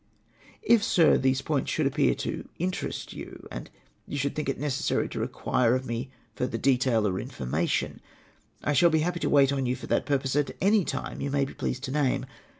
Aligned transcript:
"If, 0.63 0.83
Sir, 0.83 1.15
these 1.15 1.43
points 1.43 1.69
should 1.69 1.85
appear 1.85 2.15
to 2.15 2.49
interest 2.57 3.13
you, 3.13 3.47
and 3.51 3.69
you 4.07 4.17
should 4.17 4.33
think 4.33 4.49
it 4.49 4.57
necessary 4.59 5.07
to 5.09 5.19
require 5.19 5.75
of 5.75 5.85
me 5.85 6.09
further 6.33 6.57
detail 6.57 7.07
or 7.07 7.19
information, 7.19 8.01
I 8.63 8.73
shall 8.73 8.89
be 8.89 9.01
happy 9.01 9.19
to 9.19 9.29
wait 9.29 9.53
on 9.53 9.67
you 9.67 9.75
for 9.75 9.85
that 9.85 10.07
pur 10.07 10.17
pose 10.17 10.35
at 10.35 10.57
any 10.59 10.85
time 10.85 11.21
you 11.21 11.29
may 11.29 11.45
be 11.45 11.53
pleased 11.53 11.83
to 11.83 11.91
name. 11.91 12.25